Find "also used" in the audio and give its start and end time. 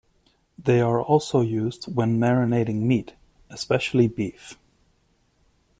0.99-1.83